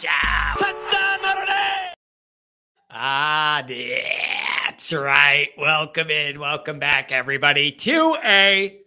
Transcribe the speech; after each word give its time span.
Show. 0.00 0.08
Ah, 2.90 3.64
that's 3.66 4.92
right. 4.92 5.48
Welcome 5.58 6.10
in. 6.10 6.38
Welcome 6.38 6.78
back, 6.78 7.12
everybody, 7.12 7.72
to 7.72 8.16
a. 8.24 8.80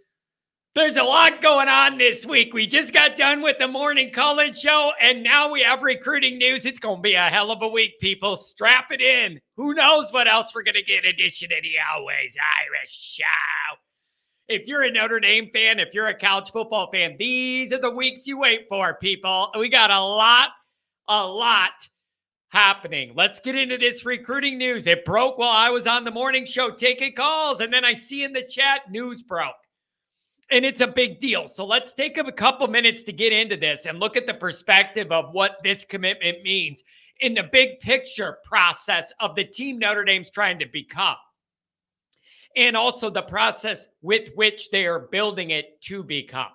There's 0.76 0.96
a 0.96 1.04
lot 1.04 1.42
going 1.42 1.68
on 1.68 1.98
this 1.98 2.24
week. 2.26 2.54
We 2.54 2.68
just 2.68 2.94
got 2.94 3.18
done 3.18 3.42
with 3.42 3.58
the 3.58 3.68
morning 3.68 4.12
call-in 4.14 4.54
show, 4.54 4.92
and 5.02 5.24
now 5.24 5.52
we 5.52 5.64
have 5.64 5.82
recruiting 5.82 6.38
news. 6.38 6.68
It's 6.68 6.80
going 6.80 6.98
to 6.98 7.02
be 7.02 7.16
a 7.16 7.30
hell 7.30 7.50
of 7.50 7.64
a 7.64 7.68
week, 7.68 8.00
people. 8.00 8.36
Strap 8.36 8.92
it 8.92 9.02
in. 9.02 9.40
Who 9.56 9.74
knows 9.74 10.14
what 10.14 10.28
else 10.28 10.54
we're 10.54 10.62
going 10.62 10.76
to 10.76 10.84
get 10.84 11.04
in 11.04 11.10
addition 11.10 11.50
to 11.50 11.56
the 11.62 11.74
Always 11.94 12.38
Irish 12.70 12.92
Show. 12.92 13.24
If 14.48 14.68
you're 14.68 14.84
a 14.84 14.92
Notre 14.92 15.20
Dame 15.20 15.50
fan, 15.52 15.80
if 15.80 15.96
you're 15.96 16.08
a 16.08 16.18
college 16.18 16.52
football 16.52 16.92
fan, 16.92 17.16
these 17.18 17.74
are 17.74 17.82
the 17.82 17.90
weeks 17.90 18.28
you 18.28 18.38
wait 18.38 18.68
for, 18.70 18.94
people. 18.94 19.50
We 19.58 19.68
got 19.70 19.90
a 19.90 20.00
lot, 20.00 20.52
a 21.08 21.26
lot 21.26 21.72
happening. 22.50 23.14
Let's 23.16 23.40
get 23.40 23.56
into 23.56 23.78
this 23.78 24.06
recruiting 24.06 24.58
news. 24.58 24.88
It 24.88 25.06
broke 25.06 25.38
while 25.38 25.50
I 25.50 25.70
was 25.70 25.88
on 25.88 26.04
the 26.04 26.12
morning 26.12 26.46
show 26.46 26.72
taking 26.72 27.14
calls, 27.14 27.60
and 27.60 27.74
then 27.74 27.86
I 27.86 27.94
see 27.94 28.24
in 28.24 28.34
the 28.34 28.44
chat 28.44 28.90
news 28.90 29.22
broke. 29.22 29.56
And 30.50 30.64
it's 30.66 30.82
a 30.82 30.88
big 30.88 31.20
deal. 31.20 31.50
So 31.50 31.66
let's 31.66 31.94
take 31.94 32.18
a 32.18 32.32
couple 32.32 32.68
minutes 32.68 33.04
to 33.04 33.12
get 33.12 33.34
into 33.34 33.58
this 33.58 33.86
and 33.86 34.00
look 34.00 34.16
at 34.16 34.26
the 34.26 34.34
perspective 34.34 35.12
of 35.12 35.34
what 35.34 35.58
this 35.62 35.84
commitment 35.84 36.42
means 36.44 36.84
in 37.20 37.34
the 37.34 37.44
big 37.52 37.80
picture 37.80 38.38
process 38.46 39.12
of 39.20 39.36
the 39.36 39.44
team 39.44 39.78
Notre 39.78 40.06
Dame's 40.06 40.30
trying 40.30 40.60
to 40.60 40.66
become. 40.66 41.18
And 42.56 42.78
also 42.78 43.10
the 43.10 43.24
process 43.24 43.88
with 44.02 44.30
which 44.36 44.70
they 44.72 44.86
are 44.86 45.10
building 45.12 45.50
it 45.50 45.82
to 45.82 46.02
become. 46.02 46.52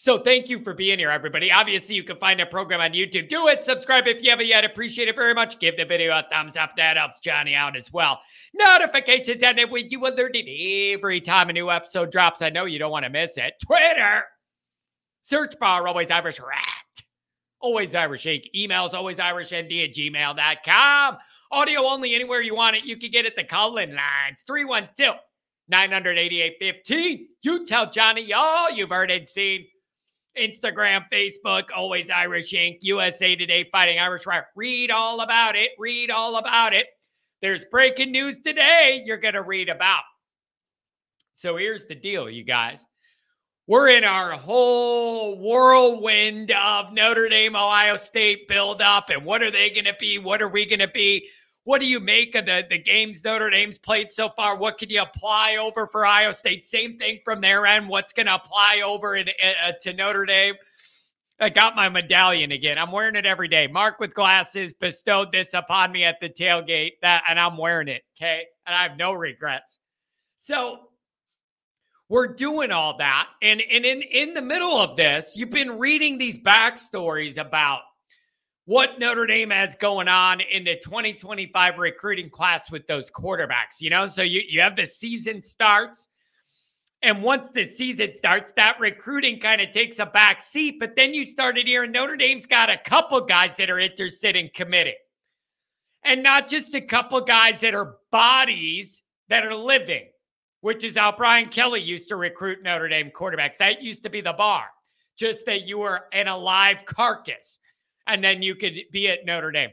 So 0.00 0.16
thank 0.16 0.48
you 0.48 0.62
for 0.62 0.74
being 0.74 1.00
here, 1.00 1.10
everybody. 1.10 1.50
Obviously, 1.50 1.96
you 1.96 2.04
can 2.04 2.18
find 2.18 2.40
a 2.40 2.46
program 2.46 2.80
on 2.80 2.92
YouTube. 2.92 3.28
Do 3.28 3.48
it. 3.48 3.64
Subscribe 3.64 4.06
if 4.06 4.22
you 4.22 4.30
haven't 4.30 4.46
yet. 4.46 4.64
Appreciate 4.64 5.08
it 5.08 5.16
very 5.16 5.34
much. 5.34 5.58
Give 5.58 5.76
the 5.76 5.84
video 5.84 6.16
a 6.16 6.24
thumbs 6.30 6.56
up. 6.56 6.76
That 6.76 6.96
helps 6.96 7.18
Johnny 7.18 7.56
out 7.56 7.76
as 7.76 7.92
well. 7.92 8.20
Notifications 8.54 9.42
on 9.42 9.58
it 9.58 9.68
when 9.68 9.90
you 9.90 10.06
alerted 10.06 10.46
every 10.48 11.20
time 11.20 11.50
a 11.50 11.52
new 11.52 11.68
episode 11.68 12.12
drops. 12.12 12.42
I 12.42 12.48
know 12.48 12.64
you 12.64 12.78
don't 12.78 12.92
want 12.92 13.06
to 13.06 13.10
miss 13.10 13.36
it. 13.38 13.54
Twitter. 13.66 14.22
Search 15.20 15.58
bar, 15.58 15.88
always 15.88 16.12
Irish 16.12 16.38
rat. 16.38 17.04
Always 17.58 17.96
Irish 17.96 18.24
Inc. 18.24 18.44
Emails, 18.56 18.94
always 18.94 19.18
Irish 19.18 19.48
ND 19.48 19.82
at 19.82 19.94
gmail.com. 19.94 21.18
Audio 21.50 21.82
only 21.82 22.14
anywhere 22.14 22.40
you 22.40 22.54
want 22.54 22.76
it. 22.76 22.84
You 22.84 22.98
can 22.98 23.10
get 23.10 23.26
it 23.26 23.34
the 23.34 23.42
call-in 23.42 23.96
lines. 23.96 24.44
312 24.46 25.16
988 25.68 26.54
15. 26.60 27.28
You 27.42 27.66
tell 27.66 27.90
Johnny 27.90 28.32
all 28.32 28.70
you've 28.70 28.90
heard 28.90 29.10
and 29.10 29.28
seen. 29.28 29.66
Instagram, 30.38 31.04
Facebook, 31.12 31.64
Always 31.74 32.10
Irish 32.10 32.52
Inc., 32.52 32.78
USA 32.82 33.36
Today, 33.36 33.68
Fighting 33.70 33.98
Irish 33.98 34.26
Wire. 34.26 34.46
Read 34.56 34.90
all 34.90 35.20
about 35.20 35.56
it. 35.56 35.70
Read 35.78 36.10
all 36.10 36.36
about 36.36 36.72
it. 36.72 36.86
There's 37.40 37.64
breaking 37.66 38.10
news 38.12 38.38
today 38.40 39.02
you're 39.04 39.16
going 39.16 39.34
to 39.34 39.42
read 39.42 39.68
about. 39.68 40.02
So 41.34 41.56
here's 41.56 41.84
the 41.86 41.94
deal, 41.94 42.28
you 42.28 42.42
guys. 42.42 42.84
We're 43.68 43.90
in 43.90 44.02
our 44.02 44.32
whole 44.32 45.38
whirlwind 45.38 46.50
of 46.50 46.92
Notre 46.92 47.28
Dame, 47.28 47.54
Ohio 47.54 47.96
State 47.96 48.48
build 48.48 48.80
up. 48.80 49.10
And 49.10 49.24
what 49.24 49.42
are 49.42 49.50
they 49.50 49.70
going 49.70 49.84
to 49.84 49.94
be? 50.00 50.18
What 50.18 50.40
are 50.40 50.48
we 50.48 50.66
going 50.66 50.78
to 50.80 50.88
be? 50.88 51.28
What 51.68 51.82
do 51.82 51.86
you 51.86 52.00
make 52.00 52.34
of 52.34 52.46
the, 52.46 52.64
the 52.66 52.78
games 52.78 53.22
Notre 53.22 53.50
Dame's 53.50 53.76
played 53.76 54.10
so 54.10 54.30
far? 54.30 54.56
What 54.56 54.78
can 54.78 54.88
you 54.88 55.02
apply 55.02 55.58
over 55.60 55.86
for 55.86 56.06
Ohio 56.06 56.32
State? 56.32 56.64
Same 56.64 56.96
thing 56.96 57.18
from 57.22 57.42
their 57.42 57.66
end. 57.66 57.90
What's 57.90 58.14
going 58.14 58.24
to 58.24 58.36
apply 58.36 58.80
over 58.82 59.16
in, 59.16 59.28
uh, 59.28 59.72
to 59.82 59.92
Notre 59.92 60.24
Dame? 60.24 60.54
I 61.38 61.50
got 61.50 61.76
my 61.76 61.90
medallion 61.90 62.52
again. 62.52 62.78
I'm 62.78 62.90
wearing 62.90 63.16
it 63.16 63.26
every 63.26 63.48
day. 63.48 63.66
Mark 63.66 64.00
with 64.00 64.14
glasses 64.14 64.72
bestowed 64.72 65.30
this 65.30 65.52
upon 65.52 65.92
me 65.92 66.04
at 66.04 66.20
the 66.22 66.30
tailgate, 66.30 66.92
that, 67.02 67.24
and 67.28 67.38
I'm 67.38 67.58
wearing 67.58 67.88
it. 67.88 68.00
Okay, 68.16 68.44
and 68.66 68.74
I 68.74 68.84
have 68.84 68.96
no 68.96 69.12
regrets. 69.12 69.78
So 70.38 70.78
we're 72.08 72.28
doing 72.28 72.72
all 72.72 72.96
that, 72.96 73.28
and 73.42 73.60
and 73.60 73.84
in 73.84 74.00
in 74.00 74.32
the 74.32 74.40
middle 74.40 74.78
of 74.78 74.96
this, 74.96 75.34
you've 75.36 75.50
been 75.50 75.78
reading 75.78 76.16
these 76.16 76.38
backstories 76.38 77.36
about 77.36 77.82
what 78.68 78.98
Notre 78.98 79.24
Dame 79.24 79.48
has 79.48 79.74
going 79.76 80.08
on 80.08 80.42
in 80.42 80.62
the 80.62 80.76
2025 80.76 81.78
recruiting 81.78 82.28
class 82.28 82.70
with 82.70 82.86
those 82.86 83.10
quarterbacks. 83.10 83.80
You 83.80 83.88
know, 83.88 84.06
so 84.06 84.20
you, 84.20 84.42
you 84.46 84.60
have 84.60 84.76
the 84.76 84.84
season 84.84 85.42
starts. 85.42 86.08
And 87.00 87.22
once 87.22 87.50
the 87.50 87.66
season 87.66 88.14
starts, 88.14 88.52
that 88.56 88.78
recruiting 88.78 89.40
kind 89.40 89.62
of 89.62 89.70
takes 89.70 90.00
a 90.00 90.04
back 90.04 90.42
seat. 90.42 90.76
But 90.78 90.96
then 90.96 91.14
you 91.14 91.24
started 91.24 91.66
hearing 91.66 91.92
Notre 91.92 92.16
Dame's 92.16 92.44
got 92.44 92.68
a 92.68 92.76
couple 92.76 93.18
guys 93.22 93.56
that 93.56 93.70
are 93.70 93.78
interested 93.78 94.36
in 94.36 94.50
committing. 94.54 94.96
And 96.04 96.22
not 96.22 96.46
just 96.46 96.74
a 96.74 96.82
couple 96.82 97.22
guys 97.22 97.60
that 97.60 97.74
are 97.74 97.96
bodies 98.12 99.02
that 99.30 99.46
are 99.46 99.54
living, 99.54 100.08
which 100.60 100.84
is 100.84 100.98
how 100.98 101.12
Brian 101.12 101.48
Kelly 101.48 101.80
used 101.80 102.10
to 102.10 102.16
recruit 102.16 102.62
Notre 102.62 102.88
Dame 102.88 103.12
quarterbacks. 103.16 103.56
That 103.56 103.82
used 103.82 104.02
to 104.02 104.10
be 104.10 104.20
the 104.20 104.34
bar, 104.34 104.64
just 105.18 105.46
that 105.46 105.62
you 105.62 105.78
were 105.78 106.02
an 106.12 106.28
alive 106.28 106.84
carcass 106.84 107.58
and 108.08 108.24
then 108.24 108.42
you 108.42 108.54
could 108.56 108.74
be 108.90 109.08
at 109.08 109.24
Notre 109.24 109.52
Dame. 109.52 109.70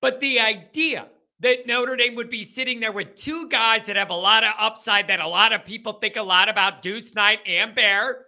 But 0.00 0.20
the 0.20 0.40
idea 0.40 1.06
that 1.40 1.66
Notre 1.66 1.96
Dame 1.96 2.16
would 2.16 2.30
be 2.30 2.44
sitting 2.44 2.80
there 2.80 2.92
with 2.92 3.14
two 3.14 3.48
guys 3.48 3.86
that 3.86 3.96
have 3.96 4.10
a 4.10 4.14
lot 4.14 4.44
of 4.44 4.52
upside, 4.58 5.08
that 5.08 5.20
a 5.20 5.26
lot 5.26 5.52
of 5.52 5.64
people 5.64 5.94
think 5.94 6.16
a 6.16 6.22
lot 6.22 6.48
about 6.48 6.82
Deuce 6.82 7.14
Knight 7.14 7.38
and 7.46 7.74
Bear, 7.74 8.26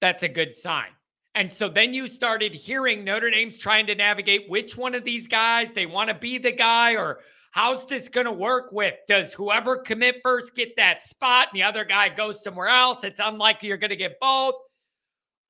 that's 0.00 0.22
a 0.22 0.28
good 0.28 0.54
sign. 0.54 0.88
And 1.36 1.52
so 1.52 1.68
then 1.68 1.94
you 1.94 2.06
started 2.06 2.54
hearing 2.54 3.04
Notre 3.04 3.30
Dame's 3.30 3.58
trying 3.58 3.86
to 3.86 3.94
navigate 3.94 4.48
which 4.48 4.76
one 4.76 4.94
of 4.94 5.04
these 5.04 5.26
guys 5.26 5.72
they 5.72 5.86
want 5.86 6.08
to 6.08 6.14
be 6.14 6.38
the 6.38 6.52
guy 6.52 6.94
or 6.94 7.20
how's 7.50 7.86
this 7.86 8.08
going 8.08 8.26
to 8.26 8.32
work 8.32 8.70
with? 8.70 8.94
Does 9.08 9.32
whoever 9.32 9.76
commit 9.76 10.20
first 10.22 10.54
get 10.54 10.76
that 10.76 11.02
spot 11.02 11.48
and 11.50 11.58
the 11.58 11.64
other 11.64 11.84
guy 11.84 12.08
goes 12.08 12.42
somewhere 12.42 12.68
else? 12.68 13.02
It's 13.02 13.20
unlikely 13.22 13.68
you're 13.68 13.76
going 13.76 13.90
to 13.90 13.96
get 13.96 14.20
both. 14.20 14.54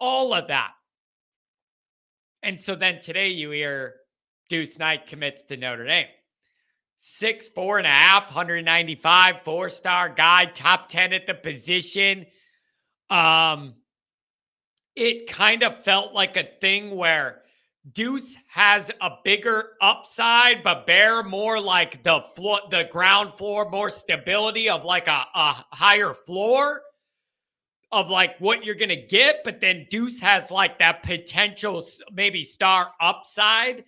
All 0.00 0.32
of 0.32 0.48
that. 0.48 0.72
And 2.44 2.60
so 2.60 2.74
then 2.74 3.00
today 3.00 3.28
you 3.28 3.50
hear 3.50 3.94
Deuce 4.50 4.78
Knight 4.78 5.06
commits 5.06 5.42
to 5.44 5.56
Notre 5.56 5.86
Dame. 5.86 6.08
Six, 6.96 7.48
four 7.48 7.78
and 7.78 7.86
a 7.86 7.90
half, 7.90 8.26
195, 8.26 9.36
four 9.44 9.70
star 9.70 10.10
guy, 10.10 10.44
top 10.44 10.90
10 10.90 11.14
at 11.14 11.26
the 11.26 11.32
position. 11.34 12.26
Um, 13.08 13.74
it 14.94 15.26
kind 15.26 15.62
of 15.62 15.82
felt 15.84 16.12
like 16.12 16.36
a 16.36 16.46
thing 16.60 16.94
where 16.94 17.40
Deuce 17.90 18.36
has 18.48 18.90
a 19.00 19.10
bigger 19.24 19.70
upside, 19.80 20.62
but 20.62 20.86
Bear 20.86 21.22
more 21.22 21.58
like 21.58 22.02
the 22.02 22.24
floor, 22.36 22.60
the 22.70 22.88
ground 22.92 23.34
floor, 23.34 23.70
more 23.70 23.90
stability 23.90 24.68
of 24.68 24.84
like 24.84 25.08
a, 25.08 25.24
a 25.34 25.64
higher 25.72 26.12
floor 26.12 26.82
of 27.94 28.10
like 28.10 28.38
what 28.40 28.64
you're 28.64 28.74
going 28.74 28.88
to 28.88 28.96
get, 28.96 29.42
but 29.44 29.60
then 29.60 29.86
Deuce 29.88 30.20
has 30.20 30.50
like 30.50 30.78
that 30.80 31.02
potential 31.02 31.84
maybe 32.12 32.42
star 32.42 32.90
upside. 33.00 33.84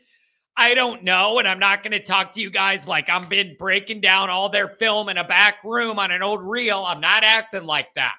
I 0.57 0.75
don't 0.75 1.03
know. 1.03 1.39
And 1.39 1.49
I'm 1.49 1.59
not 1.59 1.83
going 1.83 1.93
to 1.93 2.03
talk 2.03 2.33
to 2.35 2.41
you 2.41 2.49
guys 2.49 2.87
like 2.87 3.09
I'm 3.11 3.29
been 3.29 3.57
breaking 3.59 4.01
down 4.01 4.31
all 4.31 4.49
their 4.49 4.69
film 4.69 5.09
in 5.09 5.19
a 5.19 5.25
back 5.25 5.57
room 5.65 5.99
on 5.99 6.11
an 6.13 6.23
old 6.23 6.41
reel. 6.41 6.85
I'm 6.87 7.01
not 7.01 7.25
acting 7.25 7.65
like 7.65 7.89
that. 7.97 8.15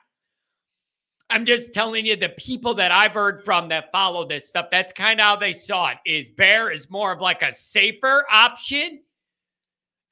I'm 1.29 1.45
just 1.45 1.73
telling 1.73 2.05
you 2.05 2.15
the 2.15 2.29
people 2.29 2.73
that 2.75 2.91
I've 2.91 3.13
heard 3.13 3.43
from 3.43 3.69
that 3.69 3.91
follow 3.91 4.25
this 4.27 4.47
stuff, 4.47 4.67
that's 4.71 4.93
kind 4.93 5.19
of 5.19 5.23
how 5.25 5.35
they 5.35 5.51
saw 5.51 5.89
it. 5.89 5.97
Is 6.05 6.29
Bear 6.29 6.71
is 6.71 6.89
more 6.89 7.11
of 7.11 7.21
like 7.21 7.41
a 7.41 7.53
safer 7.53 8.25
option 8.31 9.01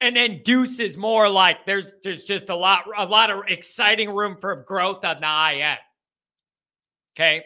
and 0.00 0.16
then 0.16 0.42
Deuce 0.44 0.78
is 0.80 0.96
more 0.96 1.28
like 1.28 1.64
there's 1.66 1.94
there's 2.02 2.24
just 2.24 2.48
a 2.48 2.54
lot 2.54 2.84
a 2.96 3.06
lot 3.06 3.30
of 3.30 3.44
exciting 3.48 4.10
room 4.10 4.36
for 4.40 4.56
growth 4.56 5.04
on 5.04 5.20
the 5.20 5.62
end. 5.62 5.78
Okay. 7.16 7.44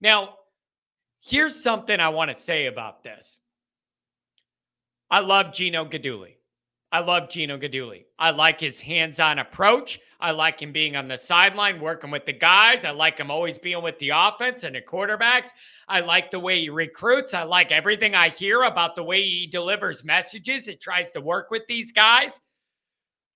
Now, 0.00 0.34
here's 1.20 1.62
something 1.62 1.98
I 1.98 2.10
want 2.10 2.30
to 2.30 2.40
say 2.40 2.66
about 2.66 3.02
this. 3.02 3.36
I 5.10 5.20
love 5.20 5.52
Gino 5.52 5.84
Guidugli. 5.84 6.36
I 6.92 7.00
love 7.00 7.28
Gino 7.28 7.58
Guidugli. 7.58 8.04
I 8.18 8.30
like 8.30 8.60
his 8.60 8.80
hands-on 8.80 9.38
approach. 9.38 9.98
I 10.20 10.32
like 10.32 10.60
him 10.60 10.72
being 10.72 10.96
on 10.96 11.08
the 11.08 11.16
sideline, 11.16 11.80
working 11.80 12.10
with 12.10 12.26
the 12.26 12.32
guys. 12.32 12.84
I 12.84 12.90
like 12.90 13.18
him 13.18 13.30
always 13.30 13.58
being 13.58 13.82
with 13.82 13.98
the 13.98 14.10
offense 14.14 14.64
and 14.64 14.74
the 14.74 14.80
quarterbacks. 14.80 15.50
I 15.88 16.00
like 16.00 16.30
the 16.30 16.38
way 16.38 16.60
he 16.60 16.68
recruits. 16.68 17.34
I 17.34 17.44
like 17.44 17.72
everything 17.72 18.14
I 18.14 18.28
hear 18.28 18.62
about 18.62 18.96
the 18.96 19.02
way 19.02 19.22
he 19.22 19.46
delivers 19.46 20.04
messages. 20.04 20.68
It 20.68 20.80
tries 20.80 21.10
to 21.12 21.20
work 21.20 21.50
with 21.50 21.62
these 21.68 21.92
guys. 21.92 22.38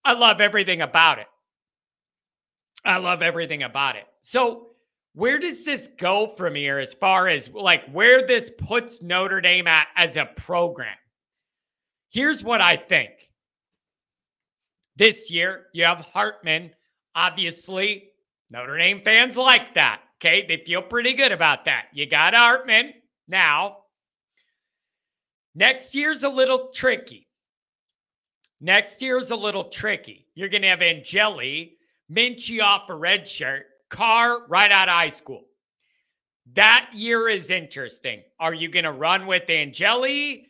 I 0.04 0.12
love 0.12 0.40
everything 0.40 0.82
about 0.82 1.18
it. 1.18 1.26
I 2.84 2.98
love 2.98 3.22
everything 3.22 3.62
about 3.62 3.96
it. 3.96 4.04
So, 4.20 4.68
where 5.14 5.38
does 5.38 5.64
this 5.64 5.88
go 5.96 6.34
from 6.36 6.54
here 6.56 6.78
as 6.78 6.92
far 6.92 7.28
as 7.28 7.48
like 7.48 7.88
where 7.92 8.26
this 8.26 8.50
puts 8.58 9.00
Notre 9.00 9.40
Dame 9.40 9.66
at 9.66 9.86
as 9.96 10.16
a 10.16 10.26
program? 10.26 10.96
Here's 12.10 12.44
what 12.44 12.60
I 12.60 12.76
think. 12.76 13.30
This 14.96 15.30
year, 15.30 15.66
you 15.72 15.84
have 15.84 15.98
Hartman. 15.98 16.70
Obviously, 17.14 18.10
Notre 18.50 18.78
Dame 18.78 19.02
fans 19.04 19.36
like 19.36 19.74
that. 19.74 20.00
Okay. 20.20 20.46
They 20.46 20.64
feel 20.64 20.82
pretty 20.82 21.14
good 21.14 21.32
about 21.32 21.64
that. 21.66 21.86
You 21.92 22.06
got 22.06 22.34
Hartman. 22.34 22.92
Now, 23.28 23.78
next 25.54 25.94
year's 25.94 26.22
a 26.22 26.28
little 26.28 26.68
tricky. 26.72 27.28
Next 28.60 29.02
year's 29.02 29.30
a 29.30 29.36
little 29.36 29.64
tricky. 29.64 30.26
You're 30.34 30.48
going 30.48 30.62
to 30.62 30.68
have 30.68 30.82
Angeli, 30.82 31.76
Minchey 32.10 32.62
off 32.62 32.88
a 32.88 32.94
red 32.94 33.28
shirt, 33.28 33.66
Carr 33.90 34.46
right 34.46 34.72
out 34.72 34.88
of 34.88 34.94
high 34.94 35.08
school. 35.08 35.44
That 36.54 36.90
year 36.94 37.28
is 37.28 37.50
interesting. 37.50 38.22
Are 38.38 38.54
you 38.54 38.68
going 38.68 38.84
to 38.84 38.92
run 38.92 39.26
with 39.26 39.48
Angeli? 39.50 40.46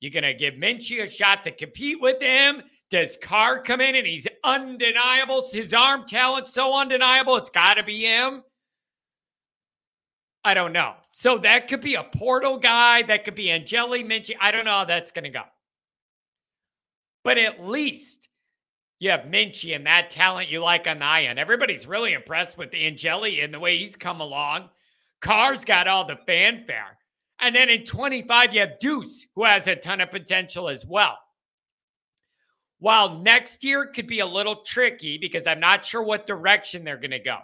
You're 0.00 0.12
going 0.12 0.24
to 0.24 0.34
give 0.34 0.54
Minchey 0.54 1.02
a 1.02 1.10
shot 1.10 1.44
to 1.44 1.50
compete 1.50 2.00
with 2.00 2.20
him? 2.20 2.62
Does 2.92 3.16
Carr 3.16 3.62
come 3.62 3.80
in 3.80 3.94
and 3.94 4.06
he's 4.06 4.26
undeniable? 4.44 5.48
His 5.50 5.72
arm 5.72 6.04
talent 6.06 6.46
so 6.46 6.74
undeniable, 6.74 7.38
it's 7.38 7.48
got 7.48 7.74
to 7.74 7.82
be 7.82 8.02
him. 8.02 8.42
I 10.44 10.52
don't 10.52 10.74
know. 10.74 10.96
So 11.12 11.38
that 11.38 11.68
could 11.68 11.80
be 11.80 11.94
a 11.94 12.04
portal 12.04 12.58
guy. 12.58 13.00
That 13.00 13.24
could 13.24 13.34
be 13.34 13.50
Angeli 13.50 14.04
Minchey. 14.04 14.34
I 14.38 14.50
don't 14.50 14.66
know 14.66 14.72
how 14.72 14.84
that's 14.84 15.10
going 15.10 15.24
to 15.24 15.30
go. 15.30 15.44
But 17.24 17.38
at 17.38 17.64
least 17.64 18.28
you 18.98 19.10
have 19.10 19.20
Minchey 19.20 19.74
and 19.74 19.86
that 19.86 20.10
talent 20.10 20.50
you 20.50 20.60
like 20.60 20.86
on 20.86 20.98
the 20.98 21.06
end. 21.06 21.38
Everybody's 21.38 21.86
really 21.86 22.12
impressed 22.12 22.58
with 22.58 22.74
Angeli 22.74 23.40
and 23.40 23.54
the 23.54 23.60
way 23.60 23.78
he's 23.78 23.96
come 23.96 24.20
along. 24.20 24.68
Carr's 25.22 25.64
got 25.64 25.88
all 25.88 26.04
the 26.04 26.18
fanfare. 26.26 26.98
And 27.40 27.56
then 27.56 27.70
in 27.70 27.86
25, 27.86 28.52
you 28.52 28.60
have 28.60 28.78
Deuce, 28.80 29.24
who 29.34 29.44
has 29.44 29.66
a 29.66 29.76
ton 29.76 30.02
of 30.02 30.10
potential 30.10 30.68
as 30.68 30.84
well. 30.84 31.16
While 32.82 33.20
next 33.20 33.62
year 33.62 33.86
could 33.86 34.08
be 34.08 34.18
a 34.18 34.26
little 34.26 34.56
tricky 34.56 35.16
because 35.16 35.46
I'm 35.46 35.60
not 35.60 35.84
sure 35.84 36.02
what 36.02 36.26
direction 36.26 36.82
they're 36.82 36.96
going 36.96 37.12
to 37.12 37.20
go. 37.20 37.38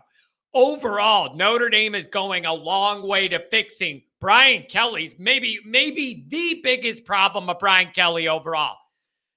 Overall, 0.52 1.36
Notre 1.36 1.68
Dame 1.68 1.94
is 1.94 2.08
going 2.08 2.44
a 2.44 2.52
long 2.52 3.06
way 3.06 3.28
to 3.28 3.38
fixing 3.48 4.02
Brian 4.20 4.64
Kelly's 4.68 5.14
maybe 5.16 5.60
maybe 5.64 6.26
the 6.26 6.60
biggest 6.64 7.04
problem 7.04 7.48
of 7.48 7.60
Brian 7.60 7.92
Kelly 7.94 8.26
overall. 8.26 8.78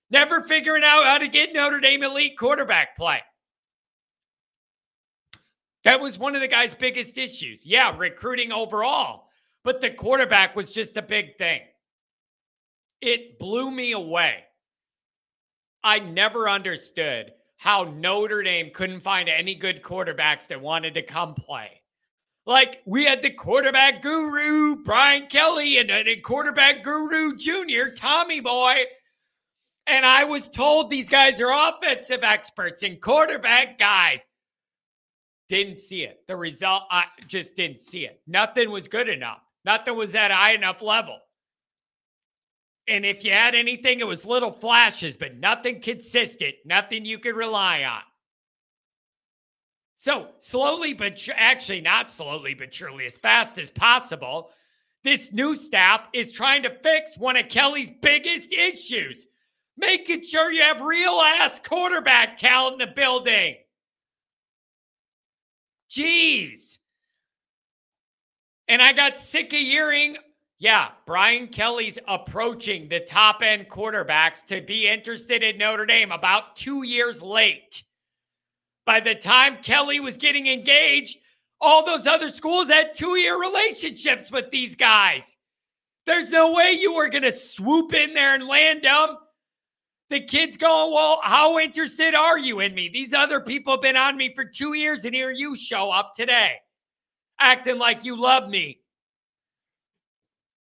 Never 0.09 0.41
figuring 0.41 0.81
out 0.83 1.03
how 1.03 1.19
to 1.19 1.27
get 1.27 1.53
Notre 1.53 1.79
Dame 1.79 2.01
elite 2.01 2.35
quarterback 2.35 2.97
play. 2.97 3.19
That 5.83 6.01
was 6.01 6.17
one 6.17 6.33
of 6.33 6.41
the 6.41 6.47
guy's 6.47 6.73
biggest 6.73 7.19
issues. 7.19 7.63
Yeah, 7.63 7.95
recruiting 7.95 8.51
overall, 8.51 9.27
but 9.63 9.81
the 9.81 9.91
quarterback 9.91 10.55
was 10.55 10.71
just 10.71 10.97
a 10.97 11.03
big 11.03 11.37
thing. 11.37 11.61
It 13.01 13.37
blew 13.37 13.69
me 13.69 13.91
away. 13.91 14.45
I 15.83 15.99
never 15.99 16.49
understood 16.49 17.31
how 17.57 17.83
Notre 17.83 18.43
Dame 18.43 18.71
couldn't 18.73 19.01
find 19.01 19.29
any 19.29 19.55
good 19.55 19.81
quarterbacks 19.81 20.47
that 20.47 20.61
wanted 20.61 20.93
to 20.95 21.03
come 21.03 21.35
play. 21.35 21.81
Like 22.45 22.81
we 22.85 23.05
had 23.05 23.21
the 23.21 23.29
quarterback 23.29 24.01
guru, 24.01 24.77
Brian 24.83 25.27
Kelly, 25.27 25.77
and 25.77 25.91
a 25.91 26.15
quarterback 26.21 26.83
guru 26.83 27.35
junior, 27.37 27.91
Tommy 27.91 28.39
Boy. 28.39 28.83
And 29.85 30.05
I 30.05 30.23
was 30.23 30.49
told 30.49 30.89
these 30.89 31.09
guys 31.09 31.41
are 31.41 31.51
offensive 31.51 32.23
experts 32.23 32.83
and 32.83 33.01
quarterback 33.01 33.77
guys. 33.77 34.25
Didn't 35.49 35.79
see 35.79 36.03
it. 36.03 36.21
The 36.27 36.35
result, 36.35 36.83
I 36.89 37.05
just 37.27 37.55
didn't 37.55 37.81
see 37.81 38.05
it. 38.05 38.21
Nothing 38.25 38.71
was 38.71 38.87
good 38.87 39.09
enough. 39.09 39.41
Nothing 39.65 39.95
was 39.95 40.15
at 40.15 40.31
high 40.31 40.53
enough 40.53 40.81
level. 40.81 41.19
And 42.91 43.05
if 43.05 43.23
you 43.23 43.31
had 43.31 43.55
anything, 43.55 44.01
it 44.01 44.07
was 44.07 44.25
little 44.25 44.51
flashes, 44.51 45.15
but 45.15 45.37
nothing 45.37 45.79
consistent, 45.79 46.55
nothing 46.65 47.05
you 47.05 47.19
could 47.19 47.37
rely 47.37 47.83
on. 47.85 48.01
So, 49.95 50.31
slowly, 50.39 50.93
but 50.93 51.17
actually 51.33 51.79
not 51.79 52.11
slowly, 52.11 52.53
but 52.53 52.73
surely 52.73 53.05
as 53.05 53.15
fast 53.15 53.57
as 53.57 53.71
possible, 53.71 54.49
this 55.05 55.31
new 55.31 55.55
staff 55.55 56.01
is 56.11 56.33
trying 56.33 56.63
to 56.63 56.77
fix 56.83 57.17
one 57.17 57.37
of 57.37 57.47
Kelly's 57.47 57.91
biggest 58.01 58.51
issues 58.51 59.25
making 59.77 60.23
sure 60.23 60.51
you 60.51 60.61
have 60.61 60.81
real 60.81 61.13
ass 61.13 61.61
quarterback 61.63 62.35
talent 62.35 62.81
in 62.81 62.89
the 62.89 62.93
building. 62.93 63.55
Jeez. 65.89 66.77
And 68.67 68.81
I 68.81 68.91
got 68.91 69.17
sick 69.17 69.53
of 69.53 69.59
hearing 69.59 70.17
yeah, 70.61 70.89
Brian 71.07 71.47
Kelly's 71.47 71.97
approaching 72.07 72.87
the 72.87 72.99
top 72.99 73.41
end 73.41 73.67
quarterbacks 73.67 74.45
to 74.45 74.61
be 74.61 74.87
interested 74.87 75.41
in 75.41 75.57
Notre 75.57 75.87
Dame 75.87 76.11
about 76.11 76.55
two 76.55 76.83
years 76.83 77.19
late. 77.19 77.83
By 78.85 78.99
the 78.99 79.15
time 79.15 79.63
Kelly 79.63 79.99
was 79.99 80.17
getting 80.17 80.45
engaged, 80.45 81.17
all 81.59 81.83
those 81.83 82.05
other 82.05 82.29
schools 82.29 82.67
had 82.67 82.93
two 82.93 83.15
year 83.15 83.41
relationships 83.41 84.31
with 84.31 84.51
these 84.51 84.75
guys. 84.75 85.35
There's 86.05 86.29
no 86.29 86.53
way 86.53 86.77
you 86.79 86.93
were 86.93 87.09
going 87.09 87.23
to 87.23 87.31
swoop 87.31 87.95
in 87.95 88.13
there 88.13 88.35
and 88.35 88.47
land 88.47 88.83
them. 88.83 89.17
The 90.11 90.19
kid's 90.19 90.57
going, 90.57 90.93
Well, 90.93 91.21
how 91.23 91.57
interested 91.57 92.13
are 92.13 92.37
you 92.37 92.59
in 92.59 92.75
me? 92.75 92.87
These 92.87 93.13
other 93.13 93.39
people 93.39 93.73
have 93.73 93.81
been 93.81 93.97
on 93.97 94.15
me 94.15 94.31
for 94.35 94.45
two 94.45 94.75
years, 94.75 95.05
and 95.05 95.15
here 95.15 95.31
you 95.31 95.55
show 95.55 95.89
up 95.89 96.13
today, 96.15 96.57
acting 97.39 97.79
like 97.79 98.05
you 98.05 98.21
love 98.21 98.47
me. 98.47 98.80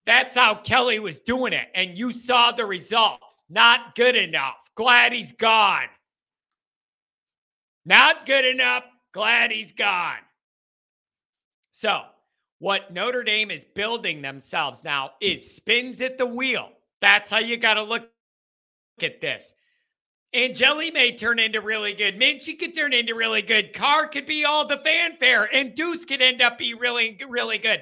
That's 0.06 0.36
how 0.36 0.56
Kelly 0.56 1.00
was 1.00 1.20
doing 1.20 1.54
it. 1.54 1.68
And 1.76 1.98
you 1.98 2.14
saw 2.14 2.52
the 2.52 2.66
results. 2.66 3.40
Not 3.50 3.96
good 3.96 4.16
enough. 4.16 4.56
Glad 4.76 5.14
he's 5.14 5.32
gone. 5.32 5.88
Not 7.86 8.26
good 8.26 8.46
enough. 8.46 8.84
Glad 9.14 9.52
he's 9.52 9.72
gone. 9.72 10.20
So, 11.72 12.02
what 12.60 12.94
Notre 12.94 13.24
Dame 13.24 13.52
is 13.52 13.64
building 13.64 14.22
themselves 14.22 14.84
now 14.84 15.12
is 15.22 15.56
spins 15.56 16.02
at 16.02 16.18
the 16.18 16.26
wheel. 16.26 16.70
That's 17.02 17.30
how 17.30 17.40
you 17.40 17.58
got 17.58 17.76
to 17.76 17.84
look 17.84 18.10
at 19.02 19.22
this. 19.22 19.54
Angeli 20.34 20.92
may 20.92 21.16
turn 21.16 21.40
into 21.40 21.62
really 21.62 21.94
good. 21.94 22.20
Minchey 22.20 22.60
could 22.60 22.76
turn 22.76 22.94
into 22.94 23.16
really 23.16 23.42
good. 23.42 23.74
Carr 23.74 24.08
could 24.08 24.28
be 24.28 24.46
all 24.46 24.68
the 24.68 24.78
fanfare, 24.78 25.50
and 25.54 25.74
Deuce 25.74 26.06
could 26.06 26.22
end 26.22 26.42
up 26.42 26.60
be 26.60 26.76
really, 26.76 27.18
really 27.28 27.58
good. 27.58 27.82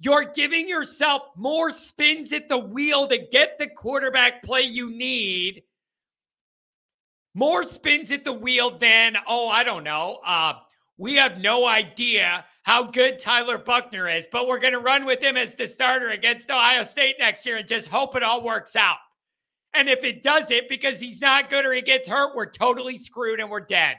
You're 0.00 0.32
giving 0.32 0.68
yourself 0.68 1.22
more 1.36 1.72
spins 1.72 2.32
at 2.32 2.48
the 2.48 2.58
wheel 2.58 3.08
to 3.08 3.18
get 3.18 3.58
the 3.58 3.66
quarterback 3.66 4.42
play 4.42 4.62
you 4.62 4.90
need. 4.90 5.62
More 7.34 7.64
spins 7.64 8.12
at 8.12 8.24
the 8.24 8.32
wheel 8.32 8.78
than, 8.78 9.16
oh, 9.26 9.48
I 9.48 9.64
don't 9.64 9.84
know. 9.84 10.20
Uh, 10.24 10.54
we 10.96 11.16
have 11.16 11.38
no 11.38 11.66
idea 11.66 12.44
how 12.62 12.82
good 12.82 13.18
Tyler 13.18 13.58
Buchner 13.58 14.08
is, 14.08 14.26
but 14.30 14.46
we're 14.46 14.58
going 14.58 14.72
to 14.72 14.78
run 14.78 15.04
with 15.04 15.20
him 15.20 15.36
as 15.36 15.54
the 15.54 15.66
starter 15.66 16.10
against 16.10 16.50
Ohio 16.50 16.84
State 16.84 17.16
next 17.18 17.46
year 17.46 17.56
and 17.56 17.68
just 17.68 17.88
hope 17.88 18.14
it 18.14 18.22
all 18.22 18.42
works 18.42 18.76
out. 18.76 18.98
And 19.74 19.88
if 19.88 20.04
it 20.04 20.22
doesn't 20.22 20.68
because 20.68 21.00
he's 21.00 21.20
not 21.20 21.50
good 21.50 21.64
or 21.64 21.72
he 21.72 21.82
gets 21.82 22.08
hurt, 22.08 22.34
we're 22.34 22.50
totally 22.50 22.98
screwed 22.98 23.40
and 23.40 23.50
we're 23.50 23.60
dead. 23.60 23.96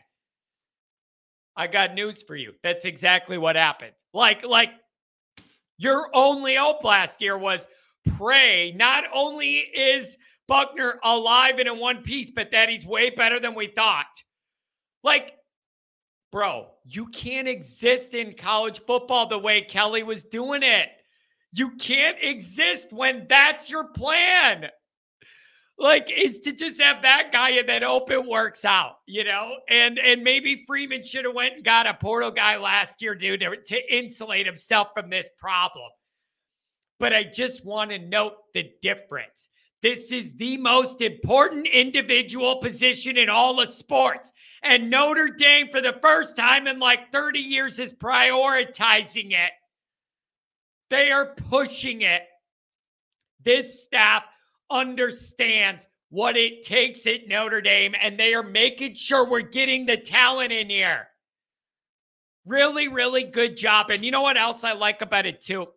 I 1.56 1.68
got 1.68 1.94
news 1.94 2.24
for 2.24 2.36
you. 2.36 2.54
That's 2.64 2.86
exactly 2.86 3.38
what 3.38 3.56
happened. 3.56 3.94
Like, 4.14 4.46
like 4.46 4.72
your 5.80 6.10
only 6.14 6.56
hope 6.56 6.84
last 6.84 7.22
year 7.22 7.38
was 7.38 7.66
pray. 8.18 8.74
Not 8.76 9.06
only 9.14 9.56
is 9.56 10.18
Buchner 10.48 11.00
alive 11.04 11.58
and 11.58 11.70
in 11.70 11.80
one 11.80 12.04
piece, 12.04 12.30
but 12.30 12.52
that 12.52 12.70
he's 12.70 12.86
way 12.86 13.10
better 13.10 13.40
than 13.40 13.56
we 13.56 13.68
thought. 13.68 14.24
Like, 15.04 15.34
bro, 16.32 16.68
you 16.84 17.08
can't 17.08 17.48
exist 17.48 18.14
in 18.14 18.34
college 18.34 18.82
football 18.86 19.28
the 19.28 19.40
way 19.40 19.62
Kelly 19.62 20.04
was 20.04 20.26
doing 20.26 20.64
it. 20.64 20.90
You 21.54 21.72
can't 21.78 22.18
exist 22.22 22.92
when 22.92 23.26
that's 23.30 23.70
your 23.70 23.86
plan 23.86 24.70
like 25.80 26.12
is 26.16 26.40
to 26.40 26.52
just 26.52 26.82
have 26.82 27.02
that 27.02 27.30
guy 27.32 27.52
and 27.52 27.68
then 27.68 27.82
hope 27.84 28.12
it 28.12 28.26
works 28.26 28.66
out, 28.66 28.98
you 29.08 29.24
know? 29.24 29.56
And 29.70 29.98
and 29.98 30.24
maybe 30.24 30.66
Freeman 30.68 31.04
should 31.04 31.26
have 31.26 31.34
went 31.34 31.56
and 31.56 31.64
got 31.64 31.88
a 31.88 31.94
portal 31.94 32.32
guy 32.32 32.58
last 32.58 33.02
year, 33.02 33.16
dude, 33.16 33.40
to, 33.40 33.56
to 33.56 33.96
insulate 33.96 34.46
himself 34.46 34.90
from 34.94 35.10
this 35.10 35.30
problem. 35.38 35.90
But 37.00 37.14
I 37.14 37.24
just 37.24 37.64
want 37.66 37.92
to 37.92 38.00
note 38.00 38.34
the 38.54 38.72
difference. 38.82 39.50
This 39.82 40.12
is 40.12 40.34
the 40.36 40.58
most 40.58 41.00
important 41.00 41.66
individual 41.68 42.58
position 42.58 43.18
in 43.18 43.30
all 43.30 43.62
of 43.62 43.70
sports. 43.70 44.34
And 44.62 44.90
Notre 44.90 45.30
Dame, 45.30 45.70
for 45.72 45.80
the 45.80 45.98
first 46.02 46.36
time 46.36 46.68
in 46.68 46.80
like 46.80 47.14
30 47.14 47.40
years, 47.40 47.80
is 47.80 47.94
prioritizing 47.94 49.32
it. 49.32 49.52
They 50.90 51.12
are 51.12 51.34
pushing 51.50 52.02
it. 52.02 52.24
This 53.42 53.84
staff 53.84 54.24
understands 54.70 55.88
what 56.10 56.38
it 56.38 56.64
takes 56.66 57.06
at 57.06 57.28
Notre 57.28 57.62
Dame, 57.62 57.94
and 58.02 58.20
they 58.20 58.34
are 58.34 58.44
making 58.44 58.96
sure 58.96 59.26
we're 59.30 59.42
getting 59.42 59.86
the 59.86 59.98
talent 59.98 60.52
in 60.52 60.70
here. 60.70 61.08
Really, 62.46 62.88
really 62.88 63.24
good 63.24 63.56
job. 63.56 63.90
And 63.92 64.04
you 64.04 64.10
know 64.12 64.22
what 64.24 64.38
else 64.38 64.64
I 64.64 64.74
like 64.74 65.02
about 65.02 65.28
it 65.28 65.42
too? 65.42 65.68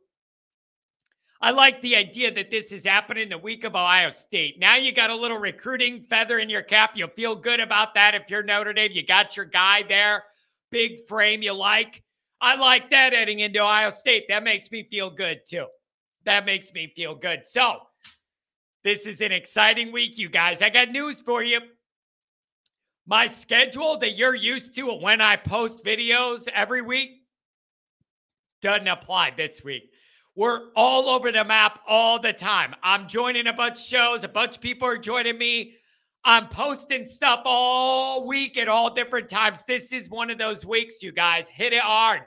I 1.40 1.50
like 1.50 1.82
the 1.82 1.96
idea 1.96 2.32
that 2.32 2.50
this 2.50 2.70
is 2.70 2.87
happening 2.87 3.28
the 3.28 3.37
week 3.37 3.64
of 3.64 3.75
Ohio 3.75 4.12
State. 4.12 4.61
Now 4.61 4.76
you 4.76 4.92
got 4.92 5.11
a 5.11 5.16
little 5.16 5.38
recruiting 5.38 6.06
feather 6.08 6.38
in 6.38 6.49
your 6.49 6.62
cap. 6.62 6.92
You'll 6.94 7.08
feel 7.08 7.34
good 7.34 7.58
about 7.61 7.94
that 7.94 8.14
if 8.14 8.22
you're 8.28 8.44
Notre 8.44 8.72
Dame. 8.72 8.92
You 8.92 9.04
got 9.04 9.37
your 9.37 9.44
guy 9.46 9.82
there, 9.82 10.22
big 10.70 11.06
frame 11.08 11.42
you 11.42 11.52
like. 11.52 12.02
I 12.40 12.54
like 12.56 12.90
that 12.90 13.12
heading 13.12 13.40
into 13.40 13.61
Ohio 13.61 13.90
State. 13.90 14.26
That 14.28 14.44
makes 14.44 14.70
me 14.70 14.87
feel 14.90 15.11
good 15.11 15.40
too. 15.46 15.66
that 16.25 16.46
makes 16.46 16.72
me 16.72 16.92
feel 16.94 17.14
good. 17.14 17.46
So, 17.46 17.78
this 18.84 19.06
is 19.06 19.20
an 19.20 19.32
exciting 19.32 19.92
week, 19.92 20.18
you 20.18 20.28
guys. 20.28 20.60
I 20.62 20.70
got 20.70 20.90
news 20.90 21.20
for 21.20 21.42
you. 21.42 21.60
My 23.06 23.26
schedule 23.26 23.98
that 23.98 24.16
you're 24.16 24.34
used 24.34 24.74
to 24.76 24.92
when 24.92 25.20
I 25.20 25.36
post 25.36 25.84
videos 25.84 26.48
every 26.48 26.82
week 26.82 27.10
doesn't 28.60 28.86
apply 28.86 29.34
this 29.36 29.62
week. 29.64 29.90
We're 30.34 30.70
all 30.76 31.08
over 31.10 31.30
the 31.30 31.44
map 31.44 31.80
all 31.86 32.18
the 32.18 32.32
time. 32.32 32.74
I'm 32.82 33.08
joining 33.08 33.48
a 33.48 33.52
bunch 33.52 33.78
of 33.78 33.84
shows, 33.84 34.24
a 34.24 34.28
bunch 34.28 34.56
of 34.56 34.62
people 34.62 34.88
are 34.88 34.98
joining 34.98 35.36
me. 35.36 35.74
I'm 36.24 36.48
posting 36.48 37.04
stuff 37.06 37.42
all 37.44 38.26
week 38.26 38.56
at 38.56 38.68
all 38.68 38.94
different 38.94 39.28
times. 39.28 39.64
This 39.66 39.92
is 39.92 40.08
one 40.08 40.30
of 40.30 40.38
those 40.38 40.64
weeks, 40.64 41.02
you 41.02 41.10
guys. 41.12 41.48
Hit 41.48 41.72
it 41.72 41.82
hard. 41.82 42.22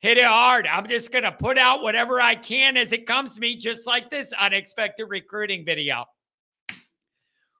Hit 0.00 0.16
it 0.16 0.24
hard. 0.24 0.66
I'm 0.66 0.86
just 0.86 1.10
going 1.10 1.24
to 1.24 1.32
put 1.32 1.58
out 1.58 1.82
whatever 1.82 2.20
I 2.20 2.36
can 2.36 2.76
as 2.76 2.92
it 2.92 3.06
comes 3.06 3.34
to 3.34 3.40
me, 3.40 3.56
just 3.56 3.86
like 3.86 4.10
this 4.10 4.32
unexpected 4.32 5.06
recruiting 5.08 5.64
video. 5.64 6.04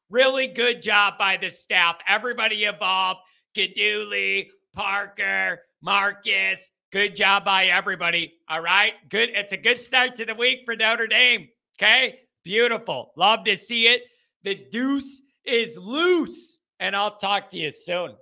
Really 0.09 0.47
good 0.47 0.81
job 0.81 1.15
by 1.19 1.37
the 1.37 1.51
staff. 1.51 1.97
Everybody 2.07 2.65
involved. 2.65 3.21
Guidugli, 3.57 4.47
Parker, 4.75 5.61
Marcus. 5.83 6.71
Good 6.93 7.17
job 7.17 7.45
by 7.45 7.67
everybody. 7.67 8.35
All 8.49 8.61
right. 8.61 8.93
Good. 9.09 9.31
It's 9.31 9.53
a 9.53 9.57
good 9.57 9.83
start 9.83 10.15
to 10.17 10.25
the 10.25 10.35
week 10.35 10.61
for 10.65 10.77
Notre 10.77 11.09
Dame. 11.09 11.49
Okay. 11.77 12.21
Beautiful. 12.45 13.13
Love 13.17 13.45
to 13.45 13.57
see 13.57 13.89
it. 13.89 14.03
The 14.45 14.55
deuce 14.71 15.23
is 15.45 15.77
loose. 15.77 16.59
And 16.81 16.95
I'll 16.95 17.17
talk 17.17 17.51
to 17.51 17.59
you 17.59 17.73
soon. 17.73 18.15